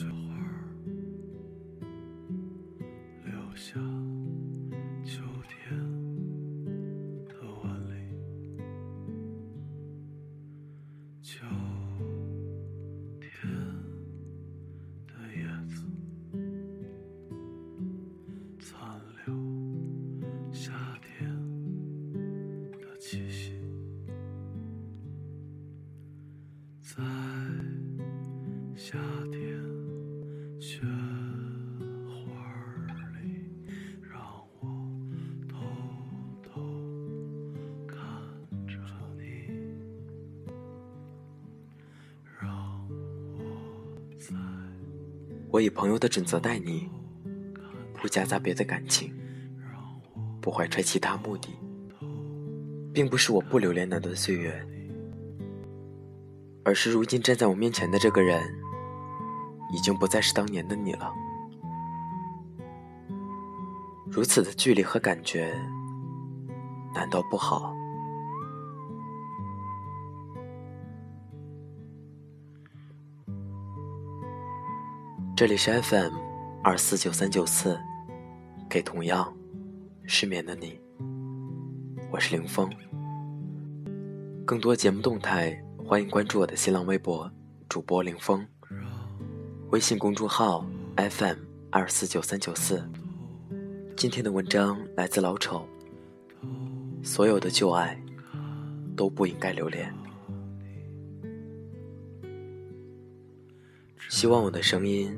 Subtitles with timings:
[0.00, 0.34] 雪花
[3.26, 3.99] 留下。
[45.50, 46.88] 我以朋友的准则待你，
[48.00, 49.12] 不夹杂别的感情，
[50.40, 51.48] 不怀揣其他目的，
[52.92, 54.66] 并不是我不留恋那段岁月，
[56.64, 58.42] 而是如今站在我面前的这个人，
[59.72, 61.12] 已经不再是当年的你了。
[64.10, 65.54] 如此的距离和感觉，
[66.94, 67.76] 难道不好？
[75.40, 76.12] 这里是 FM
[76.62, 77.74] 二四九三九四，
[78.68, 79.34] 给同样
[80.04, 80.78] 失眠的你，
[82.10, 82.70] 我是凌风。
[84.44, 87.32] 更多节目动态，欢迎关注我的新浪微博
[87.70, 88.46] 主播凌风，
[89.70, 90.66] 微信公众号
[90.96, 91.38] FM
[91.70, 92.86] 二四九三九四。
[93.96, 95.66] 今天的文章来自老丑，
[97.02, 97.98] 所有的旧爱
[98.94, 99.90] 都不应该留恋。
[104.10, 105.16] 希望我的声音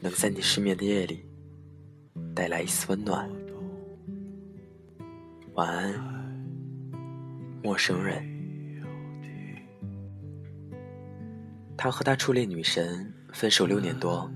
[0.00, 1.24] 能在你失眠的夜里
[2.34, 3.30] 带来一丝温暖。
[5.54, 5.94] 晚安，
[7.62, 8.24] 陌生人。
[11.76, 14.30] 他和他初恋女神分手六年多，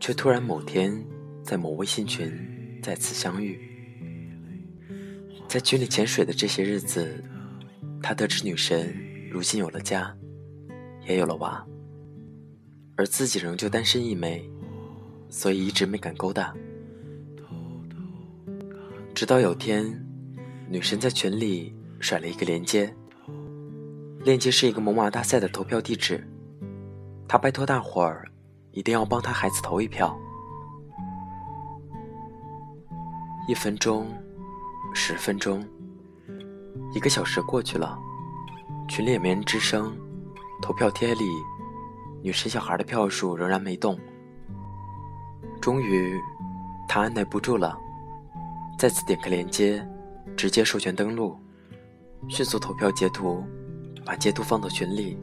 [0.00, 1.04] 却突然某天
[1.42, 2.32] 在某微信群
[2.82, 3.60] 再次相遇。
[5.46, 7.22] 在群里潜水的这些日子，
[8.02, 8.94] 他得知女神
[9.30, 10.14] 如今有了家，
[11.06, 11.64] 也有了娃。
[12.96, 14.48] 而自己仍旧单身一枚，
[15.28, 16.54] 所以一直没敢勾搭。
[19.14, 20.06] 直到有天，
[20.68, 22.94] 女神在群里甩了一个链接，
[24.24, 26.26] 链接是一个萌娃大赛的投票地址，
[27.26, 28.30] 她拜托大伙儿
[28.70, 30.16] 一定要帮她孩子投一票。
[33.48, 34.06] 一分钟，
[34.94, 35.66] 十分钟，
[36.94, 37.98] 一个小时过去了，
[38.88, 39.96] 群里也没人吱声，
[40.62, 41.24] 投票贴里。
[42.22, 43.98] 女神小孩的票数仍然没动。
[45.68, 46.18] 终于，
[46.88, 47.78] 他按耐不住了，
[48.78, 49.86] 再次点开链接，
[50.34, 51.38] 直接授权登录，
[52.26, 53.44] 迅速投票截图，
[54.02, 55.18] 把截图放到群里，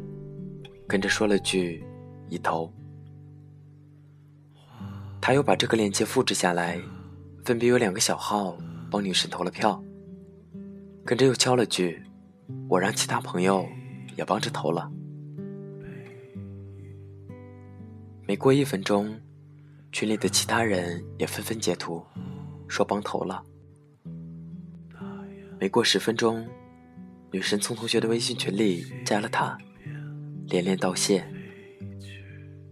[0.88, 1.84] 跟着说了句
[2.30, 2.72] “已投”。
[5.20, 6.80] 他又把这个链接复制下来，
[7.44, 8.56] 分别有两个小号
[8.92, 9.84] 帮女神投了票，
[11.04, 12.04] 跟着又敲了句
[12.70, 13.68] “我让其他朋友
[14.16, 14.92] 也帮着投了”。
[18.28, 19.20] 没过一分钟，
[19.96, 22.06] 群里的其他人也纷纷截图，
[22.68, 23.42] 说帮投了。
[25.58, 26.46] 没过十分钟，
[27.32, 29.58] 女神从同学的微信群里加了他，
[30.48, 31.26] 连连道谢，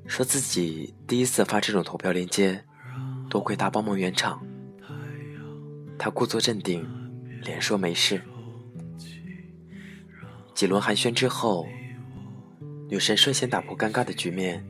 [0.05, 2.61] 说自己第一次发这种投票链接，
[3.29, 4.45] 多亏他帮忙圆场。
[5.97, 6.85] 他故作镇定，
[7.41, 8.21] 连说没事。
[10.53, 11.65] 几轮寒暄之后，
[12.89, 14.61] 女神率先打破尴尬的局面。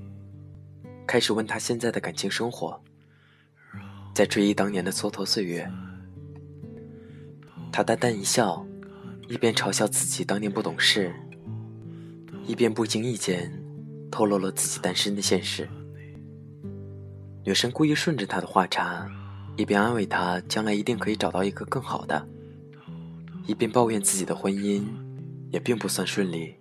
[1.05, 2.81] 开始问他现在的感情生活，
[4.13, 5.69] 在追忆当年的蹉跎岁月。
[7.71, 8.65] 他淡淡一笑，
[9.27, 11.13] 一边嘲笑自己当年不懂事，
[12.45, 13.51] 一边不经意间
[14.09, 15.67] 透露了自己单身的现实。
[17.43, 19.07] 女神故意顺着他的话茬，
[19.57, 22.25] 一边安慰他将来一定可以找到一个更好的，
[23.45, 24.83] 一边抱怨自己的婚姻
[25.51, 26.55] 也并不算顺利。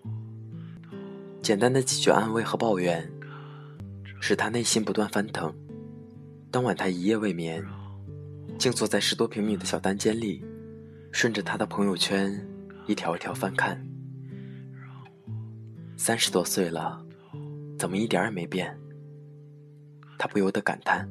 [1.41, 3.09] 简单的几句安慰和抱怨。
[4.25, 5.53] 使他内心不断翻腾。
[6.49, 7.61] 当晚，他一夜未眠，
[8.57, 10.45] 静坐在十多平米的小单间里，
[11.11, 12.33] 顺着他的朋友圈
[12.87, 13.85] 一条一条翻看。
[15.97, 17.05] 三十多岁了，
[17.77, 18.79] 怎么一点也没变？
[20.21, 21.09] 他不由得感叹：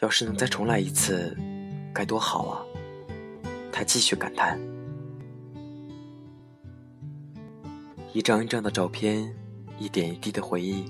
[0.00, 1.36] 要是能再重来一次，
[1.92, 2.64] 该多好啊！
[3.70, 4.58] 他继续感叹。
[8.14, 9.30] 一张一张的照片。
[9.78, 10.84] 一点一滴的回忆，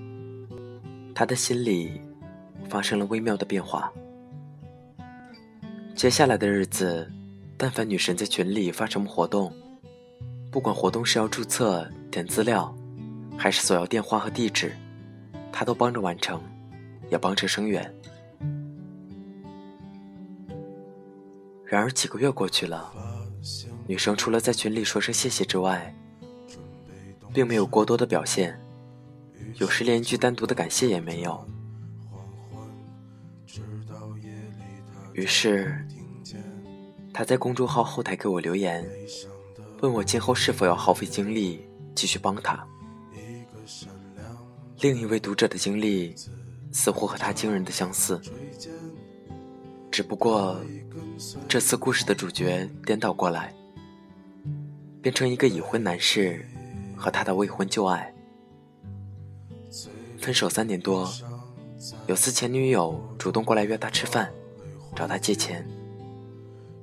[1.14, 2.00] 他的心里
[2.68, 3.92] 发生了微妙的变化。
[5.94, 7.10] 接下来的日子，
[7.56, 9.52] 但凡女神在群里发什么活动，
[10.50, 12.74] 不管活动是要注册、填资料，
[13.36, 14.72] 还是索要电话和地址，
[15.52, 16.40] 他都帮着完成，
[17.10, 17.92] 也帮着声援。
[21.64, 22.90] 然而几个月过去了，
[23.86, 25.94] 女生除了在群里说声谢谢之外，
[27.34, 28.58] 并没有过多的表现，
[29.56, 31.46] 有时连一句单独的感谢也没有。
[35.12, 35.84] 于是，
[37.12, 38.88] 他在公众号后台给我留言，
[39.80, 42.66] 问我今后是否要耗费精力继续帮他。
[44.80, 46.14] 另一位读者的经历
[46.70, 48.20] 似乎和他惊人的相似，
[49.90, 50.60] 只不过。
[51.48, 53.52] 这次故事的主角颠倒过来，
[55.02, 56.46] 变成一个已婚男士
[56.96, 58.14] 和他的未婚旧爱。
[60.18, 61.10] 分手三年多，
[62.06, 64.30] 有次前女友主动过来约他吃饭，
[64.94, 65.66] 找他借钱，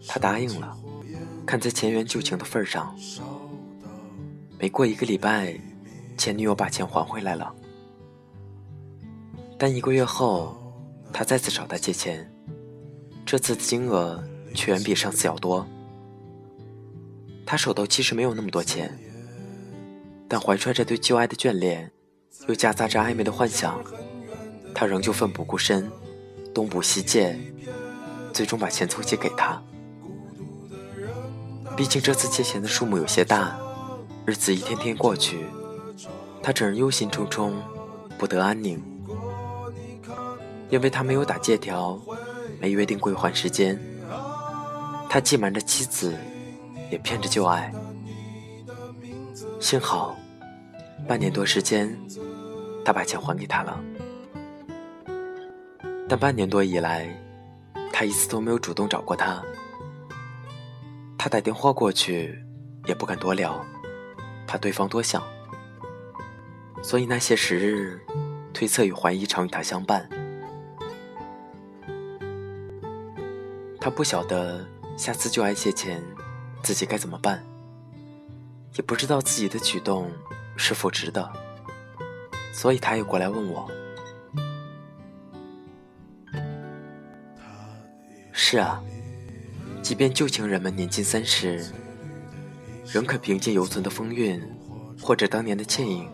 [0.08, 0.78] 他答应了。
[1.46, 2.96] 看在前缘旧情的份上，
[4.58, 5.56] 没过一个礼拜，
[6.18, 7.54] 前女友把钱还回来了。
[9.58, 10.58] 但一个月后，
[11.14, 12.32] 他再次找他借钱。
[13.26, 14.24] 这次的金额
[14.54, 15.66] 却远比上次要多。
[17.46, 18.98] 他手头其实没有那么多钱，
[20.28, 21.92] 但怀揣着对旧爱的眷恋，
[22.48, 23.80] 又夹杂着暧昧的幻想，
[24.74, 25.90] 他仍旧奋不顾身，
[26.54, 27.38] 东补西借，
[28.34, 29.62] 最终把钱凑齐给他。
[31.76, 33.58] 毕竟这次借钱的数目有些大，
[34.26, 35.46] 日子一天天过去，
[36.42, 37.54] 他整日忧心忡忡，
[38.18, 38.82] 不得安宁，
[40.70, 42.00] 因为他没有打借条。
[42.58, 43.78] 没约定归还时间，
[45.10, 46.16] 他既瞒着妻子，
[46.90, 47.72] 也骗着旧爱。
[49.60, 50.16] 幸好，
[51.06, 51.96] 半年多时间，
[52.86, 53.84] 他把钱还给他了。
[56.08, 57.10] 但半年多以来，
[57.92, 59.44] 他一次都没有主动找过他。
[61.18, 62.40] 他打电话过去，
[62.86, 63.66] 也不敢多聊，
[64.46, 65.24] 怕对方多想。
[66.84, 68.00] 所以那些时日，
[68.54, 70.08] 推测与怀疑常与他相伴。
[73.82, 74.64] 他不晓得
[74.96, 76.04] 下次就爱借钱，
[76.62, 77.44] 自己该怎么办，
[78.76, 80.12] 也不知道自己的举动
[80.56, 81.32] 是否值得，
[82.56, 83.70] 所以他又过来问我。
[88.32, 88.82] 是啊，
[89.82, 91.70] 即便旧情人们年近三十，
[92.86, 94.42] 仍可凭借犹存的风韵，
[95.02, 96.08] 或者当年的倩影，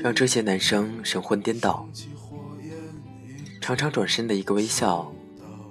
[0.00, 1.88] 让这些男生神魂颠倒。
[3.58, 5.10] 常常转身的一个微笑，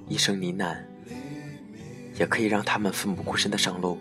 [0.07, 0.75] 一声呢喃。
[2.17, 3.99] 也可以让他们奋不顾身的上路。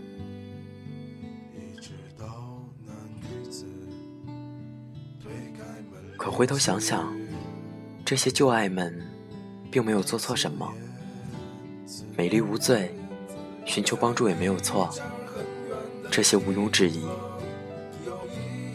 [6.26, 7.17] 可回头想想，
[8.05, 9.00] 这些旧爱们
[9.70, 10.69] 并没有做错什么，
[12.17, 12.93] 美丽无罪，
[13.64, 14.90] 寻求帮助也没有错，
[16.11, 17.06] 这些毋庸置疑。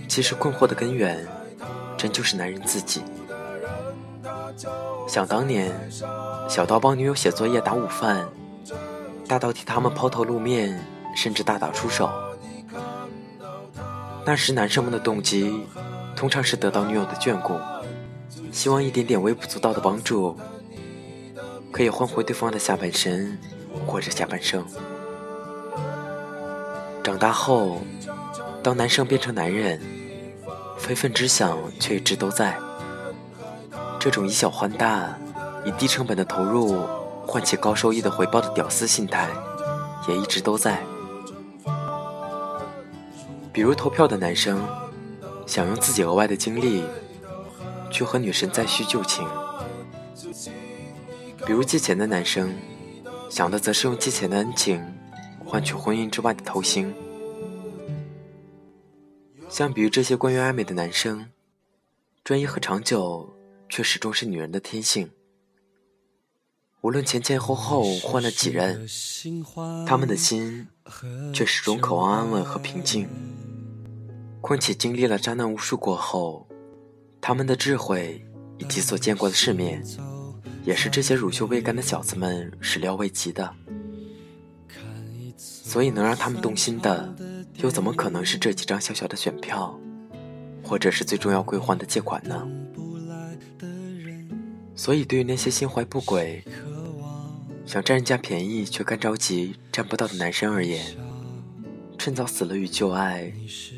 [0.08, 1.28] 其实困惑的根源，
[1.98, 3.02] 真就是男人自己。
[5.06, 5.74] 想当年，
[6.48, 8.26] 小刀帮女友写作业、打午饭。
[9.28, 10.82] 大到替他们抛头露面，
[11.18, 12.10] 甚至大打出手。
[14.26, 15.66] 那时男生们的动机，
[16.22, 17.58] 通常是得到女友的眷顾，
[18.52, 20.38] 希望一点点微不足道的帮助，
[21.72, 23.40] 可以换回对方的下半身
[23.88, 24.64] 或者下半生。
[27.02, 27.82] 长大后，
[28.62, 29.82] 当男生变成男人，
[30.78, 32.56] 非分之想却一直都在。
[34.00, 35.18] 这种以小换大，
[35.66, 36.86] 以低成本的投入。
[37.26, 39.28] 换取高收益的回报的屌丝心态，
[40.08, 40.84] 也一直都在。
[43.52, 44.62] 比如投票的男生，
[45.46, 46.84] 想用自己额外的精力，
[47.90, 49.26] 去和女神再续旧情；
[51.46, 52.54] 比如借钱的男生，
[53.30, 54.82] 想的则是用借钱的恩情，
[55.46, 56.92] 换取婚姻之外的偷腥。
[59.50, 61.30] 相比于这些关于暧昧的男生，
[62.24, 63.34] 专一和长久，
[63.68, 65.12] 却始终是女人的天性。
[66.80, 68.88] 无论前前后后换了几任，
[69.86, 70.68] 他们的心
[71.34, 73.08] 却始终渴望安稳和平静。
[74.42, 76.48] 况且经历了渣男无数过后，
[77.22, 78.26] 他们的智慧
[78.58, 79.82] 以及所见过的世面，
[80.66, 83.54] 也是这些乳臭未干的小子们始料未及的。
[85.38, 87.16] 所以能让他们动心的，
[87.58, 89.80] 又怎么可能是这几张小小的选票，
[90.64, 92.46] 或者是最重要归还的借款呢？
[94.76, 96.44] 所以对于那些心怀不轨，
[97.66, 100.84] 想占人家便宜却干着急占不到的男生而言，
[102.04, 103.32] 趁早死了与旧爱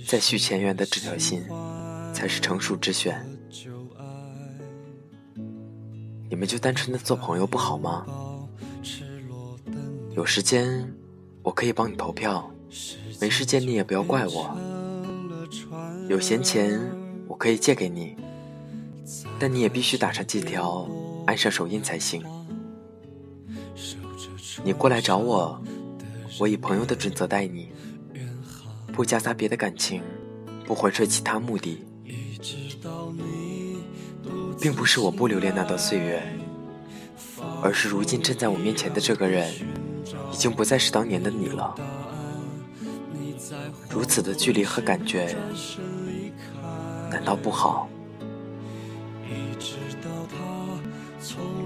[0.08, 1.44] 再续前缘的这条心，
[2.13, 3.22] 才是成熟之选。
[6.30, 8.06] 你们就单纯的做朋友不好吗？
[10.15, 10.89] 有时间
[11.42, 12.50] 我可以帮你投票，
[13.20, 14.58] 没时间你也不要怪我。
[16.08, 16.80] 有闲钱
[17.27, 18.15] 我可以借给你，
[19.38, 20.89] 但你也必须打上借条，
[21.25, 22.24] 按上手印才行。
[24.63, 25.62] 你过来找我，
[26.39, 27.68] 我以朋友的准则待你，
[28.93, 30.03] 不夹杂别的感情，
[30.67, 31.83] 不怀揣其他目的，
[34.62, 36.21] 并不是我不留恋那段岁月，
[37.63, 39.51] 而是如今站在我面前的这个人，
[40.31, 41.73] 已经不再是当年的你了。
[43.89, 45.35] 如此的距离和感觉，
[47.09, 47.89] 难道不好？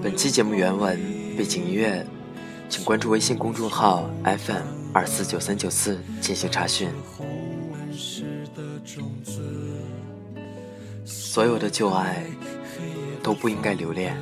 [0.02, 0.98] 本期节目原文、
[1.36, 2.06] 背景音乐，
[2.70, 6.90] 请关注微信公众号 FM 二四九三九四进行查询。
[11.04, 12.24] 所有的旧爱
[13.22, 14.16] 都不应该留恋，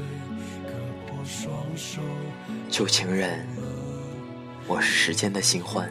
[2.68, 3.46] 旧情人，
[4.66, 5.90] 我是时间的新欢。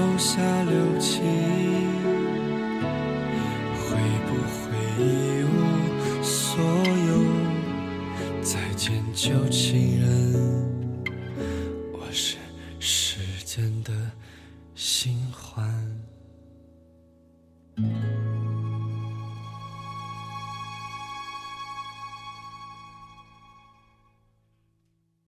[0.00, 1.20] 手下留情？
[3.76, 3.84] 会
[4.26, 5.04] 不会一
[5.44, 5.46] 无
[6.22, 7.10] 所有？
[8.40, 9.99] 再见，旧情人。